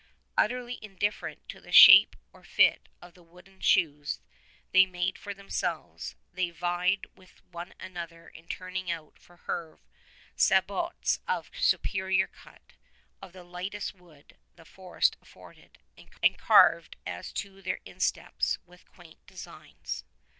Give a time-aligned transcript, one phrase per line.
[0.35, 4.19] Utterly indifferent to the shape or fit of the wooden shoes
[4.71, 9.79] they made for themselves, they vied with one another in turning out for Herve
[10.35, 12.73] sabots of superior cut,
[13.21, 19.19] of the lightest wood the forest afforded, and carved as to their insteps with quaint
[19.27, 20.03] designs.